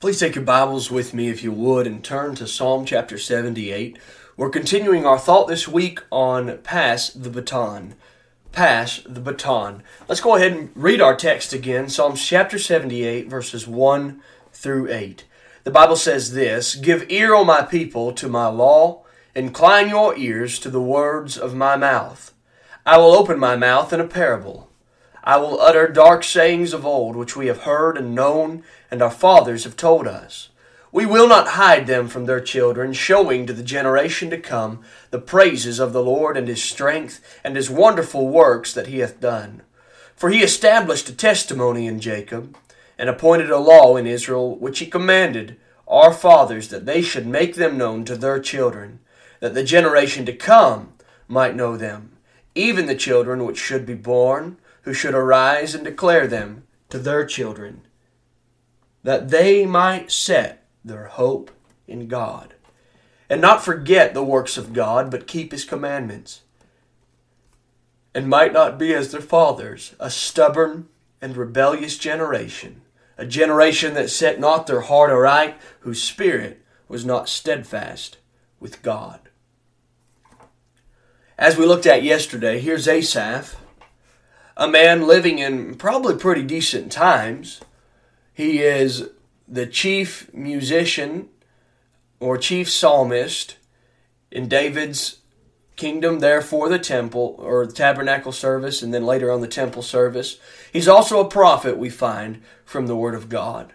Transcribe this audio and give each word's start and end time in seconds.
Please 0.00 0.20
take 0.20 0.34
your 0.34 0.44
Bibles 0.44 0.90
with 0.90 1.14
me, 1.14 1.28
if 1.30 1.42
you 1.42 1.50
would, 1.50 1.86
and 1.86 2.04
turn 2.04 2.34
to 2.34 2.46
Psalm 2.46 2.84
chapter 2.84 3.16
78. 3.16 3.96
We're 4.36 4.50
continuing 4.50 5.06
our 5.06 5.18
thought 5.18 5.48
this 5.48 5.66
week 5.66 6.00
on 6.10 6.58
Pass 6.58 7.08
the 7.08 7.30
Baton. 7.30 7.94
Pass 8.52 9.00
the 9.06 9.20
Baton. 9.20 9.82
Let's 10.06 10.20
go 10.20 10.36
ahead 10.36 10.52
and 10.52 10.70
read 10.74 11.00
our 11.00 11.16
text 11.16 11.54
again 11.54 11.88
Psalms 11.88 12.22
chapter 12.22 12.58
78, 12.58 13.30
verses 13.30 13.66
1 13.66 14.20
through 14.52 14.92
8. 14.92 15.24
The 15.62 15.70
Bible 15.70 15.96
says 15.96 16.34
this 16.34 16.74
Give 16.74 17.10
ear, 17.10 17.32
O 17.32 17.42
my 17.44 17.62
people, 17.62 18.12
to 18.12 18.28
my 18.28 18.48
law, 18.48 19.04
incline 19.34 19.88
your 19.88 20.14
ears 20.18 20.58
to 20.58 20.70
the 20.70 20.82
words 20.82 21.38
of 21.38 21.54
my 21.54 21.76
mouth. 21.76 22.34
I 22.84 22.98
will 22.98 23.14
open 23.14 23.38
my 23.38 23.56
mouth 23.56 23.90
in 23.92 24.00
a 24.00 24.06
parable. 24.06 24.68
I 25.26 25.38
will 25.38 25.58
utter 25.58 25.88
dark 25.88 26.22
sayings 26.22 26.74
of 26.74 26.84
old, 26.84 27.16
which 27.16 27.34
we 27.34 27.46
have 27.46 27.62
heard 27.62 27.96
and 27.96 28.14
known, 28.14 28.62
and 28.90 29.00
our 29.00 29.10
fathers 29.10 29.64
have 29.64 29.74
told 29.74 30.06
us. 30.06 30.50
We 30.92 31.06
will 31.06 31.26
not 31.26 31.48
hide 31.48 31.86
them 31.86 32.08
from 32.08 32.26
their 32.26 32.42
children, 32.42 32.92
showing 32.92 33.46
to 33.46 33.54
the 33.54 33.62
generation 33.62 34.28
to 34.30 34.38
come 34.38 34.82
the 35.10 35.18
praises 35.18 35.80
of 35.80 35.94
the 35.94 36.02
Lord 36.02 36.36
and 36.36 36.46
his 36.46 36.62
strength 36.62 37.24
and 37.42 37.56
his 37.56 37.70
wonderful 37.70 38.28
works 38.28 38.74
that 38.74 38.86
he 38.86 38.98
hath 38.98 39.18
done. 39.18 39.62
For 40.14 40.28
he 40.28 40.42
established 40.42 41.08
a 41.08 41.16
testimony 41.16 41.86
in 41.86 42.00
Jacob, 42.00 42.56
and 42.98 43.08
appointed 43.08 43.50
a 43.50 43.58
law 43.58 43.96
in 43.96 44.06
Israel, 44.06 44.54
which 44.56 44.78
he 44.78 44.86
commanded 44.86 45.56
our 45.88 46.12
fathers 46.12 46.68
that 46.68 46.86
they 46.86 47.00
should 47.00 47.26
make 47.26 47.54
them 47.54 47.78
known 47.78 48.04
to 48.04 48.16
their 48.16 48.40
children, 48.40 49.00
that 49.40 49.54
the 49.54 49.64
generation 49.64 50.26
to 50.26 50.36
come 50.36 50.92
might 51.26 51.56
know 51.56 51.76
them, 51.76 52.12
even 52.54 52.86
the 52.86 52.94
children 52.94 53.44
which 53.44 53.58
should 53.58 53.84
be 53.86 53.94
born 53.94 54.58
who 54.84 54.94
should 54.94 55.14
arise 55.14 55.74
and 55.74 55.84
declare 55.84 56.26
them 56.26 56.64
to 56.90 56.98
their 56.98 57.24
children, 57.24 57.82
that 59.02 59.30
they 59.30 59.66
might 59.66 60.12
set 60.12 60.66
their 60.84 61.06
hope 61.06 61.50
in 61.86 62.06
God, 62.06 62.54
and 63.28 63.40
not 63.40 63.64
forget 63.64 64.14
the 64.14 64.22
works 64.22 64.56
of 64.56 64.72
God, 64.72 65.10
but 65.10 65.26
keep 65.26 65.52
his 65.52 65.64
commandments, 65.64 66.42
and 68.14 68.28
might 68.28 68.52
not 68.52 68.78
be 68.78 68.94
as 68.94 69.10
their 69.10 69.20
fathers, 69.20 69.94
a 69.98 70.10
stubborn 70.10 70.88
and 71.20 71.36
rebellious 71.36 71.96
generation, 71.96 72.82
a 73.16 73.24
generation 73.24 73.94
that 73.94 74.10
set 74.10 74.38
not 74.38 74.66
their 74.66 74.82
heart 74.82 75.10
aright, 75.10 75.56
whose 75.80 76.02
spirit 76.02 76.62
was 76.88 77.04
not 77.04 77.28
steadfast 77.28 78.18
with 78.60 78.82
God. 78.82 79.20
As 81.38 81.56
we 81.56 81.64
looked 81.64 81.86
at 81.86 82.02
yesterday, 82.02 82.60
here's 82.60 82.86
Asaph 82.86 83.56
a 84.56 84.68
man 84.68 85.06
living 85.06 85.38
in 85.38 85.74
probably 85.74 86.16
pretty 86.16 86.42
decent 86.42 86.92
times. 86.92 87.60
He 88.32 88.60
is 88.62 89.10
the 89.48 89.66
chief 89.66 90.32
musician 90.32 91.28
or 92.20 92.38
chief 92.38 92.70
psalmist 92.70 93.56
in 94.30 94.48
David's 94.48 95.18
kingdom, 95.76 96.20
therefore 96.20 96.68
the 96.68 96.78
temple 96.78 97.36
or 97.38 97.66
the 97.66 97.72
tabernacle 97.72 98.32
service, 98.32 98.82
and 98.82 98.94
then 98.94 99.04
later 99.04 99.30
on 99.30 99.40
the 99.40 99.48
temple 99.48 99.82
service. 99.82 100.38
He's 100.72 100.88
also 100.88 101.20
a 101.20 101.28
prophet, 101.28 101.76
we 101.76 101.90
find 101.90 102.42
from 102.64 102.86
the 102.86 102.96
Word 102.96 103.14
of 103.14 103.28
God. 103.28 103.72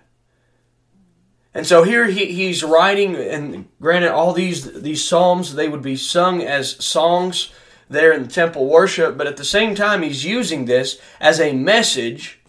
And 1.53 1.66
so 1.66 1.84
here 1.84 2.06
he, 2.06 2.28
he's 2.28 2.63
writing, 2.63 3.16
and 3.16 3.67
granted, 3.81 4.13
all 4.13 4.34
these 4.34 4.81
these 4.81 5.03
psalms 5.03 5.56
they 5.56 5.67
would 5.67 5.81
be 5.81 5.96
sung 5.96 6.41
as 6.41 6.84
songs 6.84 7.51
there 7.89 8.13
in 8.13 8.23
the 8.23 8.29
temple 8.29 8.67
worship, 8.67 9.17
but 9.17 9.27
at 9.27 9.38
the 9.38 9.44
same 9.44 9.75
time, 9.75 10.03
he's 10.03 10.23
using 10.23 10.66
this 10.66 11.00
as 11.19 11.39
a 11.39 11.53
message. 11.53 12.39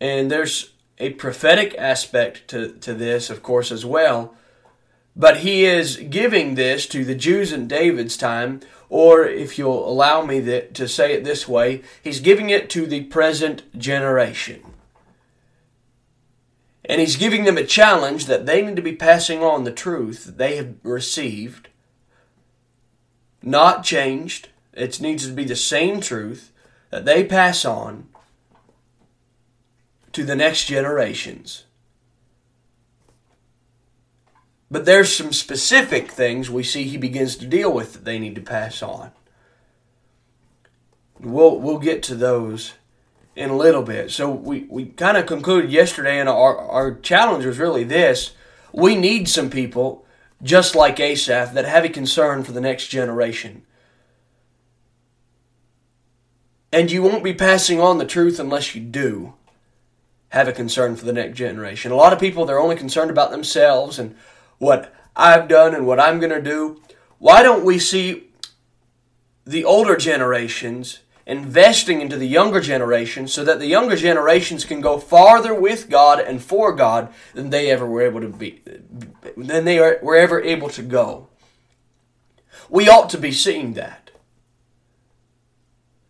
And 0.00 0.30
there's 0.30 0.72
a 0.98 1.10
prophetic 1.10 1.74
aspect 1.78 2.48
to, 2.48 2.72
to 2.74 2.94
this, 2.94 3.30
of 3.30 3.42
course, 3.42 3.72
as 3.72 3.84
well. 3.84 4.34
But 5.16 5.38
he 5.38 5.64
is 5.64 5.96
giving 5.96 6.54
this 6.54 6.86
to 6.88 7.04
the 7.04 7.14
Jews 7.14 7.52
in 7.52 7.66
David's 7.66 8.16
time, 8.16 8.60
or 8.88 9.24
if 9.24 9.58
you'll 9.58 9.88
allow 9.88 10.24
me 10.24 10.40
to 10.40 10.88
say 10.88 11.14
it 11.14 11.24
this 11.24 11.48
way, 11.48 11.82
he's 12.02 12.20
giving 12.20 12.50
it 12.50 12.70
to 12.70 12.86
the 12.86 13.04
present 13.04 13.78
generation. 13.78 14.62
And 16.84 17.00
he's 17.00 17.16
giving 17.16 17.44
them 17.44 17.56
a 17.56 17.64
challenge 17.64 18.26
that 18.26 18.44
they 18.44 18.60
need 18.60 18.76
to 18.76 18.82
be 18.82 18.96
passing 18.96 19.42
on 19.42 19.64
the 19.64 19.72
truth 19.72 20.24
that 20.24 20.38
they 20.38 20.56
have 20.56 20.74
received 20.82 21.68
not 23.42 23.84
changed. 23.84 24.48
It 24.72 25.00
needs 25.00 25.26
to 25.26 25.32
be 25.32 25.44
the 25.44 25.56
same 25.56 26.00
truth 26.00 26.52
that 26.90 27.04
they 27.04 27.24
pass 27.24 27.64
on 27.64 28.08
to 30.12 30.24
the 30.24 30.36
next 30.36 30.66
generations. 30.66 31.64
But 34.70 34.86
there's 34.86 35.14
some 35.14 35.32
specific 35.32 36.10
things 36.10 36.48
we 36.48 36.62
see 36.62 36.84
he 36.84 36.96
begins 36.96 37.36
to 37.36 37.46
deal 37.46 37.72
with 37.72 37.92
that 37.92 38.04
they 38.04 38.18
need 38.18 38.34
to 38.36 38.40
pass 38.40 38.82
on. 38.82 39.10
We'll 41.20 41.58
we'll 41.58 41.78
get 41.78 42.02
to 42.04 42.14
those 42.14 42.72
in 43.36 43.50
a 43.50 43.56
little 43.56 43.82
bit. 43.82 44.10
So 44.10 44.30
we, 44.30 44.66
we 44.68 44.86
kind 44.86 45.16
of 45.16 45.26
concluded 45.26 45.70
yesterday 45.70 46.18
and 46.18 46.28
our, 46.28 46.58
our 46.58 46.94
challenge 46.94 47.44
was 47.44 47.58
really 47.58 47.84
this. 47.84 48.32
We 48.72 48.94
need 48.96 49.28
some 49.28 49.50
people 49.50 50.01
just 50.42 50.74
like 50.74 50.98
Asaph, 50.98 51.52
that 51.54 51.64
have 51.64 51.84
a 51.84 51.88
concern 51.88 52.42
for 52.42 52.52
the 52.52 52.60
next 52.60 52.88
generation. 52.88 53.62
And 56.72 56.90
you 56.90 57.02
won't 57.02 57.22
be 57.22 57.34
passing 57.34 57.80
on 57.80 57.98
the 57.98 58.06
truth 58.06 58.40
unless 58.40 58.74
you 58.74 58.80
do 58.80 59.34
have 60.30 60.48
a 60.48 60.52
concern 60.52 60.96
for 60.96 61.04
the 61.04 61.12
next 61.12 61.36
generation. 61.36 61.92
A 61.92 61.96
lot 61.96 62.14
of 62.14 62.18
people, 62.18 62.46
they're 62.46 62.58
only 62.58 62.76
concerned 62.76 63.10
about 63.10 63.30
themselves 63.30 63.98
and 63.98 64.16
what 64.58 64.94
I've 65.14 65.48
done 65.48 65.74
and 65.74 65.86
what 65.86 66.00
I'm 66.00 66.18
going 66.18 66.32
to 66.32 66.40
do. 66.40 66.80
Why 67.18 67.42
don't 67.42 67.64
we 67.64 67.78
see 67.78 68.30
the 69.44 69.64
older 69.64 69.96
generations 69.96 71.00
investing 71.26 72.00
into 72.00 72.16
the 72.16 72.26
younger 72.26 72.60
generation 72.60 73.28
so 73.28 73.44
that 73.44 73.58
the 73.58 73.66
younger 73.66 73.96
generations 73.96 74.64
can 74.64 74.80
go 74.80 74.98
farther 74.98 75.54
with 75.54 75.90
God 75.90 76.18
and 76.18 76.42
for 76.42 76.72
God 76.72 77.12
than 77.34 77.50
they 77.50 77.70
ever 77.70 77.86
were 77.86 78.02
able 78.02 78.20
to 78.22 78.28
be 78.28 78.60
than 79.36 79.64
they 79.64 79.78
were 79.78 80.16
ever 80.16 80.40
able 80.40 80.68
to 80.70 80.82
go. 80.82 81.28
We 82.68 82.88
ought 82.88 83.10
to 83.10 83.18
be 83.18 83.32
seeing 83.32 83.74
that. 83.74 84.10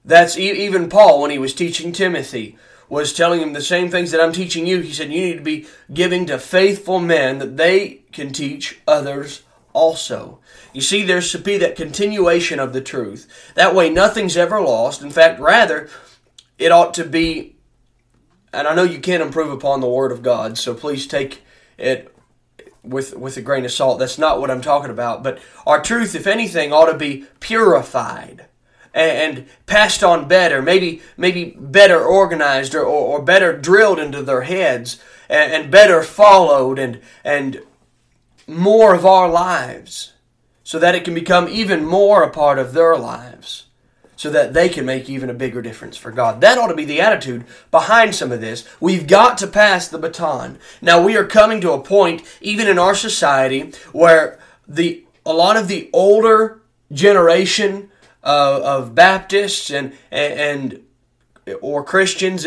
That's 0.05 0.37
even 0.37 0.89
Paul 0.89 1.23
when 1.23 1.31
he 1.31 1.39
was 1.39 1.55
teaching 1.55 1.93
Timothy 1.93 2.59
was 2.89 3.15
telling 3.15 3.41
him 3.41 3.55
the 3.55 3.63
same 3.63 3.89
things 3.89 4.11
that 4.11 4.21
I'm 4.21 4.33
teaching 4.33 4.67
you. 4.67 4.81
He 4.81 4.93
said 4.93 5.11
you 5.11 5.23
need 5.23 5.37
to 5.39 5.43
be 5.43 5.67
giving 5.95 6.27
to 6.27 6.39
faithful 6.39 6.99
men 6.99 7.39
that 7.39 7.57
they 7.57 8.03
can 8.13 8.35
teach 8.35 8.81
others 8.87 9.45
also. 9.73 10.41
You 10.75 10.83
see, 10.83 11.03
there 11.03 11.23
should 11.23 11.43
be 11.43 11.57
that 11.57 11.75
continuation 11.75 12.61
of 12.61 12.75
the 12.75 12.83
truth. 12.83 13.27
That 13.55 13.75
way, 13.75 13.89
nothing's 13.89 14.37
ever 14.37 14.61
lost. 14.61 15.01
In 15.01 15.11
fact, 15.11 15.41
rather, 15.41 15.89
it 16.59 16.71
ought 16.71 16.93
to 16.95 17.05
be, 17.05 17.57
and 18.53 18.69
I 18.69 18.75
know 18.75 18.83
you 18.83 19.01
can't 19.01 19.23
improve 19.23 19.51
upon 19.51 19.81
the 19.81 19.89
Word 19.89 20.13
of 20.13 20.23
God, 20.23 20.59
so 20.59 20.75
please 20.75 21.07
take 21.07 21.43
it 21.79 22.15
with, 22.83 23.17
with 23.17 23.37
a 23.37 23.43
grain 23.43 23.65
of 23.65 23.73
salt. 23.73 23.99
That's 23.99 24.19
not 24.19 24.41
what 24.41 24.51
I'm 24.51 24.61
talking 24.61 24.91
about. 24.91 25.23
But 25.23 25.39
our 25.67 25.83
truth, 25.83 26.15
if 26.15 26.27
anything, 26.27 26.73
ought 26.73 26.91
to 26.91 26.97
be 26.99 27.27
purified 27.41 28.47
and 28.95 29.47
passed 29.67 30.05
on 30.05 30.29
better, 30.29 30.61
maybe 30.61 31.03
maybe 31.17 31.57
better 31.59 32.05
organized 32.05 32.75
or, 32.75 32.83
or, 32.83 33.19
or 33.19 33.23
better 33.23 33.57
drilled 33.57 33.99
into 33.99 34.23
their 34.23 34.43
heads 34.43 35.03
and, 35.29 35.53
and 35.53 35.71
better 35.71 36.03
followed 36.03 36.79
and 36.79 37.01
and 37.25 37.63
more 38.47 38.95
of 38.95 39.07
our 39.07 39.31
lives 39.31 40.13
so 40.63 40.79
that 40.79 40.95
it 40.95 41.05
can 41.05 41.15
become 41.15 41.49
even 41.49 41.85
more 41.85 42.23
a 42.23 42.31
part 42.31 42.59
of 42.59 42.73
their 42.73 42.97
lives 42.97 43.67
so 44.23 44.31
that 44.31 44.55
they 44.55 44.69
can 44.69 44.87
make 44.87 45.11
even 45.11 45.29
a 45.29 45.35
bigger 45.35 45.61
difference 45.61 45.97
for 45.97 46.13
God. 46.13 46.41
That 46.41 46.57
ought 46.57 46.69
to 46.69 46.77
be 46.77 46.85
the 46.85 47.01
attitude 47.01 47.45
behind 47.73 48.15
some 48.15 48.31
of 48.31 48.41
this. 48.41 48.65
We've 48.79 49.09
got 49.09 49.37
to 49.39 49.49
pass 49.49 49.89
the 49.89 49.99
baton. 49.99 50.61
Now 50.81 51.03
we 51.03 51.17
are 51.17 51.25
coming 51.25 51.61
to 51.63 51.73
a 51.73 51.83
point 51.83 52.23
even 52.41 52.69
in 52.69 52.79
our 52.79 52.95
society 52.95 53.73
where 53.91 54.39
the 54.69 55.05
a 55.27 55.33
lot 55.33 55.57
of 55.57 55.67
the 55.67 55.91
older 55.93 56.63
generation 56.93 57.91
uh, 58.23 58.61
of 58.63 58.95
Baptists 58.95 59.71
and, 59.71 59.93
and 60.13 60.85
or 61.61 61.83
Christians, 61.83 62.47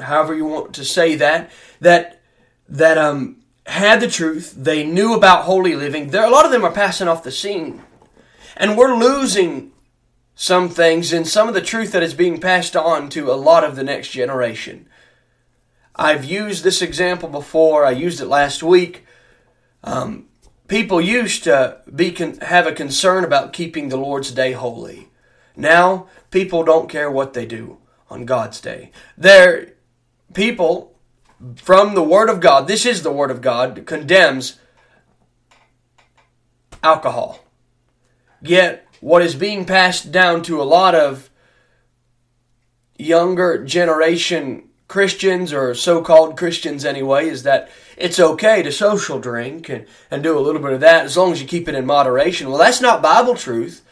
however 0.00 0.34
you 0.34 0.44
want 0.44 0.74
to 0.74 0.84
say 0.84 1.14
that, 1.14 1.52
that 1.80 2.20
that 2.68 2.98
um 2.98 3.36
had 3.66 4.00
the 4.00 4.08
truth, 4.08 4.54
they 4.56 4.82
knew 4.82 5.14
about 5.14 5.44
holy 5.44 5.76
living. 5.76 6.10
There, 6.10 6.26
a 6.26 6.30
lot 6.30 6.46
of 6.46 6.50
them 6.50 6.64
are 6.64 6.72
passing 6.72 7.06
off 7.06 7.22
the 7.22 7.30
scene. 7.30 7.80
And 8.56 8.76
we're 8.76 8.96
losing 8.96 9.71
some 10.42 10.68
things 10.68 11.12
and 11.12 11.28
some 11.28 11.46
of 11.46 11.54
the 11.54 11.60
truth 11.60 11.92
that 11.92 12.02
is 12.02 12.14
being 12.14 12.40
passed 12.40 12.74
on 12.74 13.08
to 13.08 13.30
a 13.30 13.34
lot 13.34 13.62
of 13.62 13.76
the 13.76 13.84
next 13.84 14.08
generation. 14.08 14.88
I've 15.94 16.24
used 16.24 16.64
this 16.64 16.82
example 16.82 17.28
before. 17.28 17.86
I 17.86 17.92
used 17.92 18.20
it 18.20 18.26
last 18.26 18.60
week. 18.60 19.06
Um, 19.84 20.26
people 20.66 21.00
used 21.00 21.44
to 21.44 21.80
be 21.94 22.10
con- 22.10 22.38
have 22.38 22.66
a 22.66 22.72
concern 22.72 23.22
about 23.22 23.52
keeping 23.52 23.88
the 23.88 23.96
Lord's 23.96 24.32
day 24.32 24.50
holy. 24.50 25.10
Now 25.54 26.08
people 26.32 26.64
don't 26.64 26.90
care 26.90 27.08
what 27.08 27.34
they 27.34 27.46
do 27.46 27.78
on 28.10 28.24
God's 28.24 28.60
day. 28.60 28.90
There, 29.16 29.74
people 30.34 30.98
from 31.54 31.94
the 31.94 32.02
Word 32.02 32.28
of 32.28 32.40
God. 32.40 32.66
This 32.66 32.84
is 32.84 33.04
the 33.04 33.12
Word 33.12 33.30
of 33.30 33.42
God 33.42 33.86
condemns 33.86 34.58
alcohol. 36.82 37.44
Yet, 38.40 38.88
what 39.02 39.20
is 39.20 39.34
being 39.34 39.64
passed 39.64 40.12
down 40.12 40.42
to 40.42 40.62
a 40.62 40.64
lot 40.64 40.94
of 40.94 41.28
younger 42.96 43.64
generation 43.64 44.68
Christians 44.86 45.52
or 45.52 45.74
so 45.74 46.02
called 46.02 46.38
Christians 46.38 46.84
anyway 46.84 47.28
is 47.28 47.42
that 47.42 47.68
it's 47.96 48.20
okay 48.20 48.62
to 48.62 48.70
social 48.70 49.18
drink 49.18 49.68
and, 49.68 49.86
and 50.08 50.22
do 50.22 50.38
a 50.38 50.40
little 50.40 50.62
bit 50.62 50.72
of 50.72 50.80
that 50.80 51.04
as 51.04 51.16
long 51.16 51.32
as 51.32 51.42
you 51.42 51.48
keep 51.48 51.68
it 51.68 51.74
in 51.74 51.84
moderation. 51.84 52.48
Well, 52.48 52.58
that's 52.58 52.80
not 52.80 53.02
Bible 53.02 53.34
truth. 53.34 53.84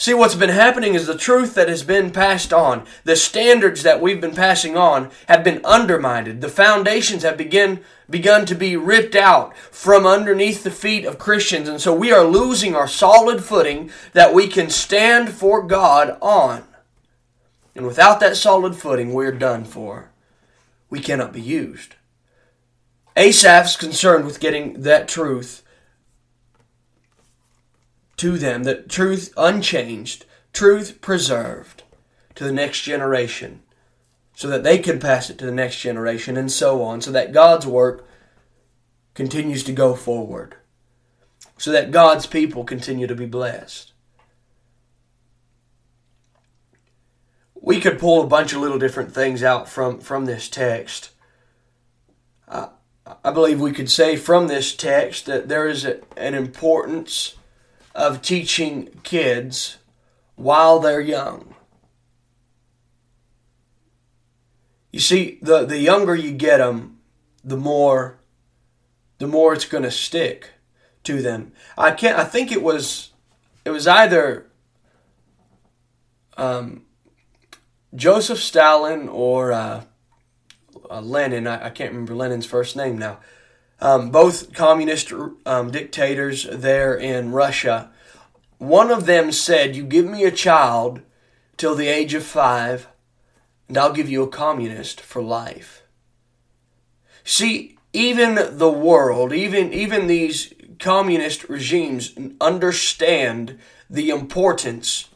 See, 0.00 0.14
what's 0.14 0.36
been 0.36 0.50
happening 0.50 0.94
is 0.94 1.08
the 1.08 1.18
truth 1.18 1.54
that 1.54 1.68
has 1.68 1.82
been 1.82 2.12
passed 2.12 2.52
on, 2.52 2.86
the 3.02 3.16
standards 3.16 3.82
that 3.82 4.00
we've 4.00 4.20
been 4.20 4.34
passing 4.34 4.76
on 4.76 5.10
have 5.26 5.42
been 5.42 5.60
undermined. 5.64 6.40
The 6.40 6.48
foundations 6.48 7.24
have 7.24 7.36
begin, 7.36 7.80
begun 8.08 8.46
to 8.46 8.54
be 8.54 8.76
ripped 8.76 9.16
out 9.16 9.56
from 9.56 10.06
underneath 10.06 10.62
the 10.62 10.70
feet 10.70 11.04
of 11.04 11.18
Christians. 11.18 11.68
And 11.68 11.80
so 11.80 11.92
we 11.92 12.12
are 12.12 12.24
losing 12.24 12.76
our 12.76 12.86
solid 12.86 13.42
footing 13.42 13.90
that 14.12 14.32
we 14.32 14.46
can 14.46 14.70
stand 14.70 15.30
for 15.30 15.66
God 15.66 16.16
on. 16.22 16.62
And 17.74 17.84
without 17.84 18.20
that 18.20 18.36
solid 18.36 18.76
footing, 18.76 19.12
we're 19.12 19.32
done 19.32 19.64
for 19.64 20.12
we 20.90 21.00
cannot 21.00 21.32
be 21.32 21.42
used. 21.42 21.96
Asaph's 23.16 23.76
concerned 23.76 24.26
with 24.26 24.38
getting 24.38 24.82
that 24.82 25.08
truth 25.08 25.64
to 28.18 28.38
them, 28.38 28.64
that 28.64 28.88
truth 28.88 29.32
unchanged, 29.36 30.24
truth 30.52 31.00
preserved 31.00 31.82
to 32.34 32.44
the 32.44 32.52
next 32.52 32.82
generation, 32.82 33.62
so 34.34 34.48
that 34.48 34.62
they 34.62 34.78
can 34.78 35.00
pass 35.00 35.30
it 35.30 35.38
to 35.38 35.46
the 35.46 35.52
next 35.52 35.80
generation, 35.80 36.36
and 36.36 36.52
so 36.52 36.82
on, 36.82 37.00
so 37.00 37.10
that 37.10 37.32
God's 37.32 37.66
work 37.66 38.06
continues 39.14 39.64
to 39.64 39.72
go 39.72 39.94
forward, 39.94 40.56
so 41.56 41.72
that 41.72 41.90
God's 41.90 42.26
people 42.26 42.64
continue 42.64 43.06
to 43.06 43.16
be 43.16 43.26
blessed. 43.26 43.92
we 47.68 47.80
could 47.80 47.98
pull 47.98 48.22
a 48.22 48.26
bunch 48.26 48.54
of 48.54 48.60
little 48.60 48.78
different 48.78 49.12
things 49.12 49.42
out 49.42 49.68
from 49.68 50.00
from 50.00 50.24
this 50.24 50.48
text. 50.48 51.10
Uh, 52.48 52.68
I 53.22 53.30
believe 53.30 53.60
we 53.60 53.72
could 53.72 53.90
say 53.90 54.16
from 54.16 54.48
this 54.48 54.74
text 54.74 55.26
that 55.26 55.48
there 55.48 55.68
is 55.68 55.84
a, 55.84 56.00
an 56.16 56.34
importance 56.34 57.34
of 57.98 58.22
teaching 58.22 58.88
kids 59.02 59.78
while 60.36 60.78
they're 60.78 61.00
young. 61.00 61.54
You 64.92 65.00
see, 65.00 65.38
the 65.42 65.66
the 65.66 65.78
younger 65.78 66.14
you 66.14 66.32
get 66.32 66.58
them, 66.58 67.00
the 67.44 67.56
more 67.56 68.20
the 69.18 69.26
more 69.26 69.52
it's 69.52 69.64
going 69.64 69.82
to 69.82 69.90
stick 69.90 70.50
to 71.04 71.20
them. 71.20 71.52
I 71.76 71.90
can't. 71.90 72.18
I 72.18 72.24
think 72.24 72.52
it 72.52 72.62
was 72.62 73.10
it 73.64 73.70
was 73.70 73.86
either 73.86 74.46
um, 76.36 76.84
Joseph 77.94 78.40
Stalin 78.40 79.08
or 79.08 79.52
uh, 79.52 79.84
uh, 80.88 81.00
Lenin, 81.00 81.46
I, 81.46 81.66
I, 81.66 81.70
can't 81.70 81.90
remember 81.90 82.14
Lenin's 82.14 82.46
first 82.46 82.76
name 82.76 82.96
now, 82.96 83.18
um, 83.80 84.10
both 84.10 84.52
communist 84.52 85.12
um, 85.46 85.70
dictators 85.70 86.46
there 86.50 86.94
in 86.94 87.32
Russia, 87.32 87.90
one 88.58 88.90
of 88.90 89.06
them 89.06 89.30
said, 89.30 89.76
You 89.76 89.84
give 89.84 90.06
me 90.06 90.24
a 90.24 90.32
child 90.32 91.00
till 91.56 91.74
the 91.74 91.88
age 91.88 92.14
of 92.14 92.24
five, 92.24 92.88
and 93.68 93.78
I'll 93.78 93.92
give 93.92 94.08
you 94.08 94.22
a 94.22 94.28
communist 94.28 95.00
for 95.00 95.22
life. 95.22 95.82
See, 97.24 97.76
even 97.92 98.58
the 98.58 98.70
world, 98.70 99.32
even, 99.32 99.72
even 99.72 100.06
these 100.06 100.52
communist 100.78 101.48
regimes 101.48 102.14
understand 102.40 103.58
the 103.90 104.10
importance 104.10 105.08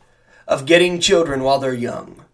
of 0.47 0.67
getting 0.67 1.01
children 1.01 1.43
while 1.43 1.59
they're 1.59 1.75
young 1.75 2.25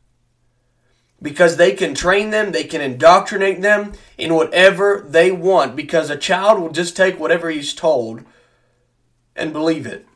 because 1.21 1.57
they 1.57 1.73
can 1.73 1.95
train 1.95 2.31
them, 2.31 2.53
they 2.53 2.65
can 2.65 2.81
indoctrinate 2.81 3.61
them 3.61 3.93
in 4.17 4.35
whatever 4.35 5.05
they 5.07 5.33
want 5.33 5.75
because 5.75 6.11
a 6.11 6.17
child 6.17 6.61
will 6.61 6.71
just 6.71 6.97
take 6.97 7.19
whatever 7.19 7.51
he's 7.51 7.75
told 7.75 8.25
and 9.35 9.53
believe 9.53 9.87
it 9.87 10.07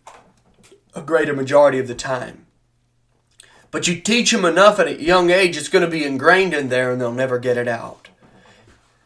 a 0.95 1.03
greater 1.03 1.35
majority 1.35 1.79
of 1.79 1.89
the 1.89 1.95
time. 1.95 2.47
But 3.71 3.89
you 3.89 3.99
teach 3.99 4.31
them 4.31 4.45
enough 4.45 4.79
at 4.79 4.87
a 4.87 5.03
young 5.03 5.31
age, 5.31 5.57
it's 5.57 5.69
going 5.69 5.85
to 5.85 5.91
be 5.91 6.05
ingrained 6.05 6.53
in 6.53 6.69
there 6.69 6.93
and 6.93 7.01
they'll 7.01 7.13
never 7.13 7.39
get 7.39 7.57
it 7.57 7.69
out. 7.69 8.09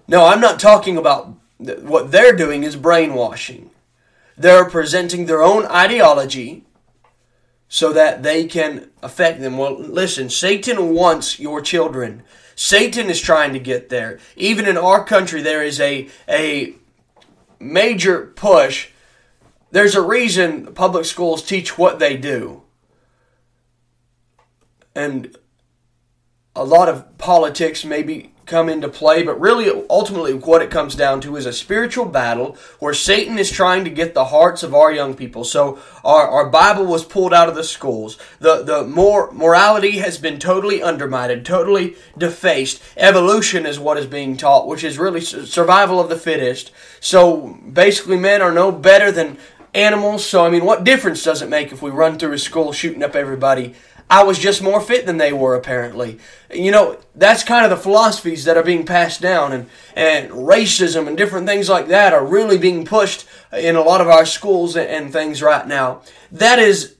No, 0.08 0.26
I'm 0.26 0.40
not 0.40 0.60
talking 0.60 0.96
about 0.96 1.34
what 1.58 2.10
they're 2.10 2.34
doing 2.34 2.64
is 2.64 2.76
brainwashing. 2.76 3.70
They're 4.36 4.68
presenting 4.68 5.26
their 5.26 5.42
own 5.42 5.64
ideology 5.66 6.64
so 7.68 7.92
that 7.92 8.22
they 8.22 8.44
can 8.44 8.90
affect 9.02 9.40
them. 9.40 9.58
Well, 9.58 9.78
listen, 9.78 10.30
Satan 10.30 10.94
wants 10.94 11.38
your 11.40 11.60
children. 11.60 12.22
Satan 12.54 13.10
is 13.10 13.20
trying 13.20 13.52
to 13.52 13.58
get 13.58 13.88
there. 13.88 14.18
Even 14.36 14.66
in 14.66 14.76
our 14.76 15.04
country, 15.04 15.42
there 15.42 15.62
is 15.62 15.80
a, 15.80 16.08
a 16.28 16.74
major 17.58 18.32
push. 18.36 18.90
There's 19.72 19.94
a 19.94 20.02
reason 20.02 20.72
public 20.74 21.04
schools 21.04 21.42
teach 21.42 21.76
what 21.76 21.98
they 21.98 22.16
do. 22.16 22.62
And 24.94 25.36
a 26.54 26.64
lot 26.64 26.88
of 26.88 27.18
politics 27.18 27.84
maybe 27.84 28.32
come 28.46 28.68
into 28.68 28.88
play, 28.88 29.24
but 29.24 29.40
really, 29.40 29.84
ultimately, 29.90 30.32
what 30.32 30.62
it 30.62 30.70
comes 30.70 30.94
down 30.94 31.20
to 31.20 31.36
is 31.36 31.46
a 31.46 31.52
spiritual 31.52 32.04
battle 32.04 32.56
where 32.78 32.94
Satan 32.94 33.38
is 33.38 33.50
trying 33.50 33.82
to 33.84 33.90
get 33.90 34.14
the 34.14 34.26
hearts 34.26 34.62
of 34.62 34.74
our 34.74 34.92
young 34.92 35.14
people. 35.14 35.42
So, 35.42 35.80
our, 36.04 36.28
our 36.28 36.48
Bible 36.48 36.86
was 36.86 37.04
pulled 37.04 37.34
out 37.34 37.48
of 37.48 37.56
the 37.56 37.64
schools. 37.64 38.18
The, 38.38 38.62
the 38.62 38.84
more 38.84 39.32
morality 39.32 39.98
has 39.98 40.16
been 40.18 40.38
totally 40.38 40.80
undermined, 40.80 41.44
totally 41.44 41.96
defaced. 42.16 42.80
Evolution 42.96 43.66
is 43.66 43.80
what 43.80 43.98
is 43.98 44.06
being 44.06 44.36
taught, 44.36 44.68
which 44.68 44.84
is 44.84 44.96
really 44.96 45.20
survival 45.20 45.98
of 45.98 46.08
the 46.08 46.16
fittest. 46.16 46.70
So, 47.00 47.58
basically, 47.72 48.16
men 48.16 48.42
are 48.42 48.52
no 48.52 48.70
better 48.70 49.10
than 49.10 49.38
animals. 49.74 50.24
So, 50.24 50.46
I 50.46 50.50
mean, 50.50 50.64
what 50.64 50.84
difference 50.84 51.24
does 51.24 51.42
it 51.42 51.50
make 51.50 51.72
if 51.72 51.82
we 51.82 51.90
run 51.90 52.16
through 52.18 52.32
a 52.32 52.38
school 52.38 52.72
shooting 52.72 53.02
up 53.02 53.16
everybody? 53.16 53.74
I 54.08 54.22
was 54.22 54.38
just 54.38 54.62
more 54.62 54.80
fit 54.80 55.04
than 55.04 55.18
they 55.18 55.32
were, 55.32 55.56
apparently. 55.56 56.18
You 56.52 56.70
know, 56.70 56.98
that's 57.14 57.42
kind 57.42 57.64
of 57.64 57.70
the 57.70 57.76
philosophies 57.76 58.44
that 58.44 58.56
are 58.56 58.62
being 58.62 58.86
passed 58.86 59.20
down, 59.20 59.52
and, 59.52 59.68
and 59.94 60.30
racism 60.30 61.08
and 61.08 61.16
different 61.16 61.46
things 61.46 61.68
like 61.68 61.88
that 61.88 62.12
are 62.12 62.24
really 62.24 62.56
being 62.56 62.84
pushed 62.84 63.26
in 63.52 63.74
a 63.74 63.82
lot 63.82 64.00
of 64.00 64.08
our 64.08 64.24
schools 64.24 64.76
and, 64.76 64.88
and 64.88 65.12
things 65.12 65.42
right 65.42 65.66
now. 65.66 66.02
That 66.30 66.60
is 66.60 66.96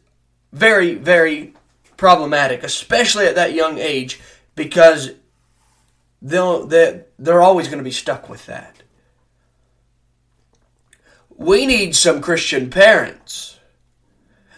very, 0.52 0.94
very 0.94 1.54
problematic, 1.96 2.64
especially 2.64 3.26
at 3.26 3.36
that 3.36 3.54
young 3.54 3.78
age, 3.78 4.20
because 4.56 5.10
they'll, 6.20 6.66
they're, 6.66 7.06
they're 7.18 7.42
always 7.42 7.68
going 7.68 7.78
to 7.78 7.84
be 7.84 7.92
stuck 7.92 8.28
with 8.28 8.46
that. 8.46 8.82
We 11.36 11.66
need 11.66 11.94
some 11.94 12.20
Christian 12.20 12.68
parents 12.70 13.55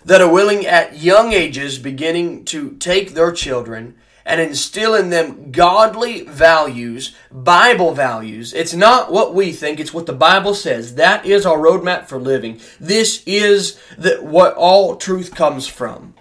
that 0.08 0.22
are 0.22 0.32
willing 0.32 0.64
at 0.64 0.96
young 0.96 1.34
ages 1.34 1.78
beginning 1.78 2.42
to 2.42 2.70
take 2.76 3.12
their 3.12 3.30
children 3.30 3.94
and 4.24 4.40
instill 4.40 4.94
in 4.94 5.10
them 5.10 5.52
godly 5.52 6.22
values, 6.22 7.14
Bible 7.30 7.92
values. 7.92 8.54
It's 8.54 8.72
not 8.72 9.12
what 9.12 9.34
we 9.34 9.52
think, 9.52 9.78
it's 9.78 9.92
what 9.92 10.06
the 10.06 10.14
Bible 10.14 10.54
says. 10.54 10.94
That 10.94 11.26
is 11.26 11.44
our 11.44 11.58
roadmap 11.58 12.06
for 12.06 12.18
living. 12.18 12.58
This 12.80 13.22
is 13.26 13.78
the, 13.98 14.16
what 14.16 14.54
all 14.54 14.96
truth 14.96 15.34
comes 15.34 15.66
from. 15.66 16.14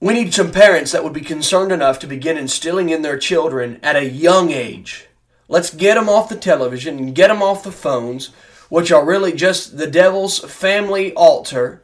We 0.00 0.14
need 0.14 0.32
some 0.32 0.50
parents 0.50 0.92
that 0.92 1.04
would 1.04 1.12
be 1.12 1.20
concerned 1.20 1.72
enough 1.72 1.98
to 1.98 2.06
begin 2.06 2.38
instilling 2.38 2.88
in 2.88 3.02
their 3.02 3.18
children 3.18 3.78
at 3.82 3.96
a 3.96 4.08
young 4.08 4.50
age. 4.50 5.08
Let's 5.46 5.74
get 5.74 5.94
them 5.94 6.08
off 6.08 6.30
the 6.30 6.36
television 6.36 6.98
and 6.98 7.14
get 7.14 7.28
them 7.28 7.42
off 7.42 7.62
the 7.62 7.70
phones 7.70 8.30
which 8.68 8.90
are 8.92 9.04
really 9.04 9.32
just 9.32 9.78
the 9.78 9.86
devil's 9.86 10.38
family 10.40 11.12
altar. 11.14 11.82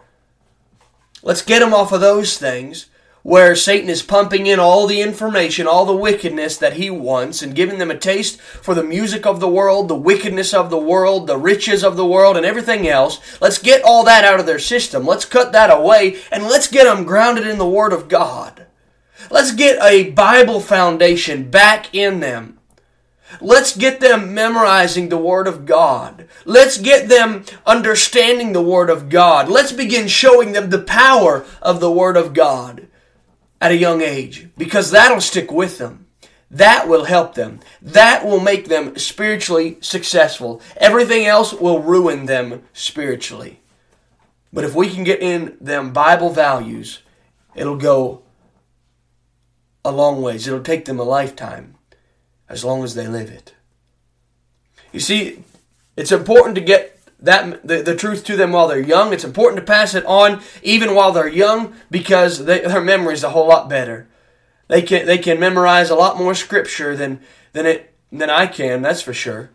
Let's 1.23 1.43
get 1.43 1.61
them 1.61 1.73
off 1.73 1.93
of 1.93 2.01
those 2.01 2.37
things. 2.39 2.87
where 3.23 3.55
Satan 3.55 3.89
is 3.89 4.03
pumping 4.03 4.47
in 4.47 4.59
all 4.59 4.87
the 4.87 5.01
information, 5.01 5.67
all 5.67 5.87
the 5.87 5.95
wickedness 5.95 6.57
that 6.59 6.75
he 6.75 6.91
wants, 6.91 7.41
and 7.41 7.55
giving 7.55 7.79
them 7.79 7.91
a 7.91 7.97
taste 7.97 8.41
for 8.41 8.75
the 8.75 8.83
music 8.83 9.25
of 9.25 9.39
the 9.39 9.49
world, 9.49 9.89
the 9.89 9.95
wickedness 9.95 10.53
of 10.53 10.71
the 10.71 10.79
world, 10.79 11.27
the 11.27 11.39
riches 11.39 11.85
of 11.85 11.97
the 11.97 12.07
world, 12.07 12.37
and 12.37 12.45
everything 12.45 12.89
else. 12.89 13.21
Let's 13.41 13.59
get 13.59 13.83
all 13.85 14.05
that 14.05 14.25
out 14.25 14.41
of 14.41 14.47
their 14.47 14.59
system. 14.59 15.07
Let's 15.07 15.25
cut 15.25 15.53
that 15.53 15.71
away, 15.71 16.17
and 16.33 16.45
let's 16.45 16.67
get 16.67 16.85
them 16.85 17.05
grounded 17.05 17.47
in 17.47 17.59
the 17.59 17.69
Word 17.69 17.93
of 17.93 18.09
God. 18.09 18.67
Let's 19.31 19.53
get 19.53 19.81
a 19.81 20.11
Bible 20.11 20.61
foundation 20.61 21.49
back 21.49 21.95
in 21.95 22.19
them. 22.19 22.59
Let's 23.41 23.77
get 23.77 24.01
them 24.01 24.35
memorizing 24.35 25.09
the 25.09 25.19
Word 25.19 25.47
of 25.47 25.67
God. 25.67 26.29
Let's 26.45 26.79
get 26.79 27.09
them 27.09 27.45
understanding 27.67 28.53
the 28.53 28.63
Word 28.63 28.91
of 28.91 29.09
God. 29.09 29.49
Let's 29.49 29.73
begin 29.73 30.09
showing 30.09 30.53
them 30.53 30.71
the 30.71 30.83
power 30.83 31.45
of 31.61 31.81
the 31.81 31.91
Word 31.91 32.17
of 32.17 32.35
God 32.35 32.89
at 33.61 33.71
a 33.71 33.77
young 33.77 34.03
age 34.03 34.49
because 34.57 34.91
that'll 34.91 35.21
stick 35.21 35.51
with 35.51 35.79
them. 35.79 36.07
That 36.51 36.87
will 36.87 37.05
help 37.05 37.35
them. 37.35 37.61
That 37.81 38.27
will 38.27 38.41
make 38.41 38.67
them 38.67 38.99
spiritually 38.99 39.79
successful. 39.81 40.61
Everything 40.77 41.25
else 41.25 41.55
will 41.55 41.81
ruin 41.81 42.27
them 42.27 42.63
spiritually. 42.75 43.61
But 44.53 44.65
if 44.65 44.75
we 44.75 44.91
can 44.91 45.03
get 45.03 45.23
in 45.23 45.57
them 45.61 45.95
Bible 45.95 46.29
values, 46.29 46.99
it'll 47.55 47.79
go 47.79 48.23
a 49.83 49.91
long 49.91 50.21
ways. 50.21 50.47
It'll 50.47 50.61
take 50.61 50.85
them 50.85 51.01
a 51.01 51.05
lifetime 51.05 51.77
as 52.53 52.65
long 52.65 52.85
as 52.85 52.95
they 52.95 53.09
live 53.09 53.31
it. 53.31 53.55
You 54.93 55.01
see, 55.01 55.43
it's 55.97 56.13
important 56.13 56.55
to 56.57 56.61
get 56.61 57.01
that 57.21 57.67
the, 57.67 57.83
the 57.83 57.97
truth 57.97 58.25
to 58.27 58.37
them 58.37 58.53
while 58.53 58.69
they're 58.69 58.79
young. 58.79 59.13
It's 59.13 59.25
important 59.25 59.61
to 59.61 59.73
pass 59.73 59.95
it 59.95 60.05
on 60.05 60.43
even 60.63 60.95
while 60.95 61.13
they're 61.13 61.29
young 61.29 61.75
because 61.91 62.45
they, 62.45 62.61
their 62.61 62.83
memory 62.83 63.15
is 63.15 63.25
a 63.25 63.31
whole 63.31 63.49
lot 63.49 63.69
better. 63.69 64.07
They 64.69 64.83
can 64.83 65.07
they 65.07 65.19
can 65.19 65.41
memorize 65.41 65.89
a 65.89 65.95
lot 65.95 66.19
more 66.19 66.35
scripture 66.35 66.95
than 66.95 67.21
than 67.53 67.65
it 67.65 67.95
than 68.13 68.29
I 68.29 68.47
can. 68.47 68.83
That's 68.83 69.03
for 69.03 69.15
sure. 69.15 69.51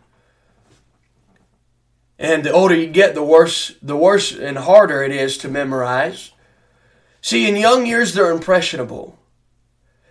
And 2.18 2.42
the 2.42 2.50
older 2.50 2.74
you 2.74 2.88
get, 2.88 3.14
the 3.14 3.22
worse 3.22 3.76
the 3.80 3.96
worse 3.96 4.32
and 4.32 4.58
harder 4.58 5.04
it 5.04 5.12
is 5.12 5.38
to 5.38 5.48
memorize. 5.48 6.32
See, 7.20 7.48
in 7.48 7.54
young 7.54 7.86
years 7.86 8.12
they're 8.12 8.32
impressionable. 8.32 9.18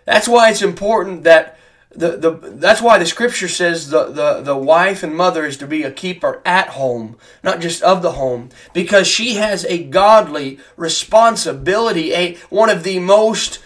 That's 0.06 0.28
why 0.28 0.50
it's 0.50 0.62
important 0.62 1.24
that 1.24 1.58
the, 1.90 2.16
the 2.16 2.30
that's 2.30 2.82
why 2.82 2.98
the 2.98 3.06
scripture 3.06 3.48
says 3.48 3.90
the, 3.90 4.04
the, 4.06 4.42
the 4.42 4.56
wife 4.56 5.02
and 5.02 5.16
mother 5.16 5.46
is 5.46 5.56
to 5.56 5.66
be 5.66 5.82
a 5.82 5.90
keeper 5.90 6.42
at 6.44 6.68
home, 6.70 7.16
not 7.42 7.60
just 7.60 7.82
of 7.82 8.02
the 8.02 8.12
home, 8.12 8.50
because 8.74 9.06
she 9.06 9.34
has 9.34 9.64
a 9.64 9.84
godly 9.84 10.58
responsibility, 10.76 12.12
a 12.12 12.34
one 12.50 12.68
of 12.68 12.84
the 12.84 12.98
most 12.98 13.60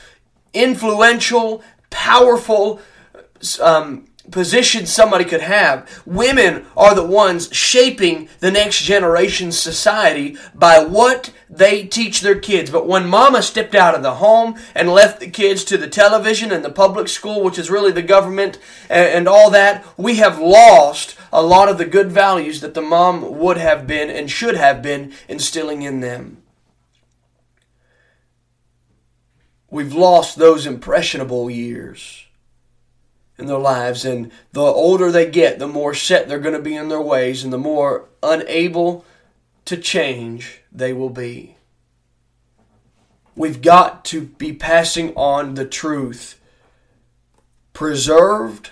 influential, 0.54 1.62
powerful 1.90 2.80
um, 3.60 4.06
position 4.30 4.86
somebody 4.86 5.24
could 5.24 5.40
have. 5.40 6.02
Women 6.06 6.66
are 6.76 6.94
the 6.94 7.04
ones 7.04 7.48
shaping 7.52 8.28
the 8.40 8.50
next 8.50 8.82
generation's 8.82 9.58
society 9.58 10.36
by 10.54 10.84
what 10.84 11.32
they 11.50 11.84
teach 11.84 12.20
their 12.20 12.38
kids. 12.38 12.70
But 12.70 12.86
when 12.86 13.08
mama 13.08 13.42
stepped 13.42 13.74
out 13.74 13.94
of 13.94 14.02
the 14.02 14.14
home 14.16 14.56
and 14.74 14.88
left 14.88 15.20
the 15.20 15.30
kids 15.30 15.64
to 15.64 15.76
the 15.76 15.88
television 15.88 16.52
and 16.52 16.64
the 16.64 16.70
public 16.70 17.08
school, 17.08 17.42
which 17.42 17.58
is 17.58 17.70
really 17.70 17.92
the 17.92 18.02
government 18.02 18.58
and 18.88 19.28
all 19.28 19.50
that, 19.50 19.84
we 19.96 20.16
have 20.16 20.38
lost 20.38 21.16
a 21.32 21.42
lot 21.42 21.68
of 21.68 21.78
the 21.78 21.86
good 21.86 22.12
values 22.12 22.60
that 22.60 22.74
the 22.74 22.82
mom 22.82 23.38
would 23.38 23.56
have 23.56 23.86
been 23.86 24.10
and 24.10 24.30
should 24.30 24.56
have 24.56 24.82
been 24.82 25.12
instilling 25.28 25.82
in 25.82 26.00
them. 26.00 26.38
We've 29.70 29.94
lost 29.94 30.36
those 30.36 30.66
impressionable 30.66 31.50
years 31.50 32.21
in 33.38 33.46
their 33.46 33.58
lives. 33.58 34.04
And 34.04 34.30
the 34.52 34.60
older 34.60 35.10
they 35.10 35.30
get, 35.30 35.58
the 35.58 35.68
more 35.68 35.94
set 35.94 36.28
they're 36.28 36.38
going 36.38 36.54
to 36.54 36.62
be 36.62 36.76
in 36.76 36.88
their 36.88 37.00
ways 37.00 37.44
and 37.44 37.52
the 37.52 37.58
more 37.58 38.08
unable 38.22 39.04
to 39.64 39.76
change 39.76 40.60
they 40.70 40.92
will 40.92 41.10
be. 41.10 41.56
We've 43.34 43.62
got 43.62 44.04
to 44.06 44.22
be 44.22 44.52
passing 44.52 45.14
on 45.14 45.54
the 45.54 45.64
truth, 45.64 46.38
preserved, 47.72 48.70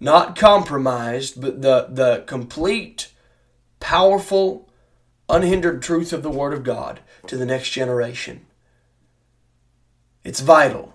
not 0.00 0.36
compromised, 0.36 1.40
but 1.40 1.60
the, 1.60 1.88
the 1.90 2.24
complete, 2.26 3.12
powerful, 3.80 4.70
unhindered 5.28 5.82
truth 5.82 6.12
of 6.12 6.22
the 6.22 6.30
Word 6.30 6.54
of 6.54 6.64
God 6.64 7.00
to 7.26 7.36
the 7.36 7.46
next 7.46 7.70
generation. 7.70 8.46
It's 10.24 10.40
vital. 10.40 10.93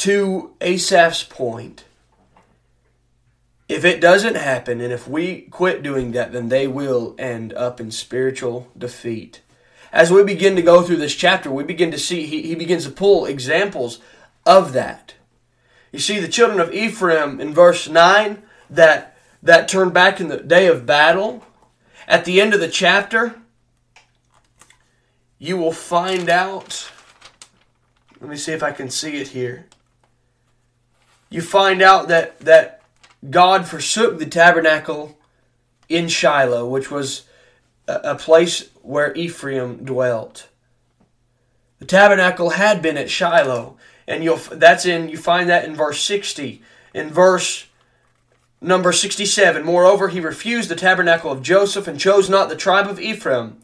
To 0.00 0.54
Asaph's 0.62 1.24
point, 1.24 1.84
if 3.68 3.84
it 3.84 4.00
doesn't 4.00 4.36
happen 4.36 4.80
and 4.80 4.94
if 4.94 5.06
we 5.06 5.42
quit 5.42 5.82
doing 5.82 6.12
that, 6.12 6.32
then 6.32 6.48
they 6.48 6.66
will 6.66 7.14
end 7.18 7.52
up 7.52 7.80
in 7.80 7.90
spiritual 7.90 8.68
defeat. 8.76 9.42
As 9.92 10.10
we 10.10 10.24
begin 10.24 10.56
to 10.56 10.62
go 10.62 10.80
through 10.80 10.96
this 10.96 11.14
chapter, 11.14 11.50
we 11.50 11.64
begin 11.64 11.90
to 11.90 11.98
see, 11.98 12.24
he, 12.24 12.40
he 12.40 12.54
begins 12.54 12.86
to 12.86 12.90
pull 12.90 13.26
examples 13.26 14.00
of 14.46 14.72
that. 14.72 15.16
You 15.92 15.98
see, 15.98 16.18
the 16.18 16.28
children 16.28 16.60
of 16.60 16.72
Ephraim 16.72 17.38
in 17.38 17.52
verse 17.52 17.86
9 17.86 18.42
that, 18.70 19.18
that 19.42 19.68
turned 19.68 19.92
back 19.92 20.18
in 20.18 20.28
the 20.28 20.38
day 20.38 20.66
of 20.66 20.86
battle, 20.86 21.44
at 22.08 22.24
the 22.24 22.40
end 22.40 22.54
of 22.54 22.60
the 22.60 22.68
chapter, 22.68 23.34
you 25.38 25.58
will 25.58 25.72
find 25.72 26.30
out. 26.30 26.90
Let 28.18 28.30
me 28.30 28.38
see 28.38 28.52
if 28.52 28.62
I 28.62 28.72
can 28.72 28.88
see 28.88 29.20
it 29.20 29.28
here 29.28 29.66
you 31.30 31.40
find 31.40 31.80
out 31.80 32.08
that, 32.08 32.38
that 32.40 32.82
God 33.28 33.66
forsook 33.66 34.18
the 34.18 34.26
tabernacle 34.26 35.16
in 35.88 36.08
Shiloh, 36.08 36.68
which 36.68 36.90
was 36.90 37.24
a, 37.86 38.00
a 38.04 38.14
place 38.14 38.68
where 38.82 39.14
Ephraim 39.14 39.84
dwelt. 39.84 40.48
The 41.78 41.86
tabernacle 41.86 42.50
had 42.50 42.82
been 42.82 42.96
at 42.96 43.10
Shiloh, 43.10 43.76
and 44.06 44.22
you'll 44.22 44.36
that's 44.36 44.84
in 44.84 45.08
you 45.08 45.16
find 45.16 45.48
that 45.48 45.64
in 45.64 45.74
verse 45.74 46.00
60. 46.02 46.62
In 46.92 47.10
verse 47.10 47.66
number 48.60 48.92
67, 48.92 49.64
moreover, 49.64 50.08
he 50.08 50.20
refused 50.20 50.68
the 50.68 50.76
tabernacle 50.76 51.30
of 51.32 51.42
Joseph 51.42 51.86
and 51.86 51.98
chose 51.98 52.28
not 52.28 52.48
the 52.48 52.56
tribe 52.56 52.88
of 52.88 53.00
Ephraim, 53.00 53.58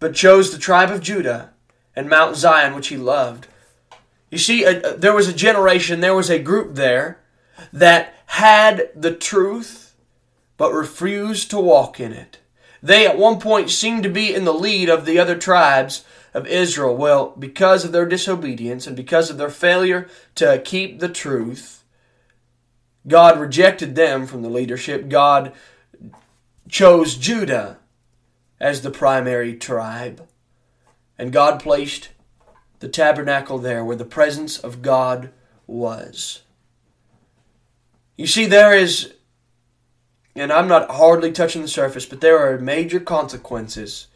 but 0.00 0.14
chose 0.14 0.50
the 0.50 0.58
tribe 0.58 0.90
of 0.90 1.02
Judah 1.02 1.50
and 1.94 2.08
Mount 2.08 2.36
Zion, 2.36 2.74
which 2.74 2.88
he 2.88 2.96
loved. 2.96 3.46
You 4.30 4.38
see, 4.38 4.64
a, 4.64 4.80
a, 4.80 4.96
there 4.96 5.14
was 5.14 5.28
a 5.28 5.32
generation, 5.32 6.00
there 6.00 6.14
was 6.14 6.30
a 6.30 6.38
group 6.38 6.74
there 6.74 7.20
that 7.72 8.14
had 8.26 8.90
the 8.94 9.14
truth 9.14 9.94
but 10.56 10.72
refused 10.72 11.50
to 11.50 11.60
walk 11.60 12.00
in 12.00 12.12
it. 12.12 12.38
They 12.82 13.06
at 13.06 13.18
one 13.18 13.40
point 13.40 13.70
seemed 13.70 14.02
to 14.02 14.08
be 14.08 14.34
in 14.34 14.44
the 14.44 14.54
lead 14.54 14.88
of 14.88 15.04
the 15.04 15.18
other 15.18 15.36
tribes 15.36 16.04
of 16.34 16.46
Israel. 16.46 16.96
Well, 16.96 17.34
because 17.38 17.84
of 17.84 17.92
their 17.92 18.06
disobedience 18.06 18.86
and 18.86 18.96
because 18.96 19.30
of 19.30 19.38
their 19.38 19.50
failure 19.50 20.08
to 20.36 20.60
keep 20.64 21.00
the 21.00 21.08
truth, 21.08 21.84
God 23.08 23.38
rejected 23.38 23.94
them 23.94 24.26
from 24.26 24.42
the 24.42 24.50
leadership. 24.50 25.08
God 25.08 25.52
chose 26.68 27.16
Judah 27.16 27.78
as 28.60 28.82
the 28.82 28.90
primary 28.90 29.56
tribe. 29.56 30.26
And 31.18 31.32
God 31.32 31.60
placed 31.60 32.10
the 32.80 32.88
tabernacle 32.88 33.58
there 33.58 33.84
where 33.84 33.96
the 33.96 34.04
presence 34.04 34.58
of 34.58 34.82
God 34.82 35.30
was. 35.66 36.42
You 38.16 38.26
see, 38.26 38.46
there 38.46 38.74
is, 38.74 39.14
and 40.34 40.52
I'm 40.52 40.68
not 40.68 40.90
hardly 40.90 41.32
touching 41.32 41.62
the 41.62 41.68
surface, 41.68 42.06
but 42.06 42.20
there 42.20 42.38
are 42.38 42.58
major 42.58 43.00
consequences 43.00 44.06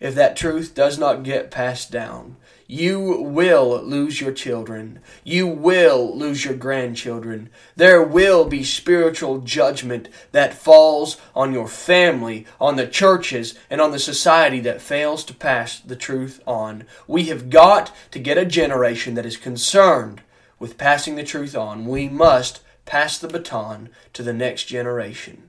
if 0.00 0.14
that 0.14 0.36
truth 0.36 0.74
does 0.74 0.98
not 0.98 1.22
get 1.22 1.50
passed 1.50 1.90
down. 1.90 2.36
You 2.70 3.22
will 3.22 3.82
lose 3.82 4.20
your 4.20 4.32
children. 4.32 5.00
You 5.24 5.46
will 5.46 6.14
lose 6.16 6.44
your 6.44 6.54
grandchildren. 6.54 7.48
There 7.76 8.02
will 8.02 8.44
be 8.44 8.62
spiritual 8.62 9.38
judgment 9.38 10.10
that 10.32 10.52
falls 10.52 11.16
on 11.34 11.54
your 11.54 11.66
family, 11.66 12.46
on 12.60 12.76
the 12.76 12.86
churches, 12.86 13.54
and 13.70 13.80
on 13.80 13.92
the 13.92 13.98
society 13.98 14.60
that 14.60 14.82
fails 14.82 15.24
to 15.24 15.34
pass 15.34 15.80
the 15.80 15.96
truth 15.96 16.42
on. 16.46 16.84
We 17.06 17.24
have 17.24 17.48
got 17.48 17.90
to 18.10 18.18
get 18.18 18.36
a 18.36 18.44
generation 18.44 19.14
that 19.14 19.24
is 19.26 19.38
concerned 19.38 20.20
with 20.58 20.76
passing 20.76 21.16
the 21.16 21.24
truth 21.24 21.56
on. 21.56 21.86
We 21.86 22.10
must 22.10 22.60
pass 22.84 23.16
the 23.16 23.28
baton 23.28 23.88
to 24.12 24.22
the 24.22 24.34
next 24.34 24.64
generation. 24.64 25.48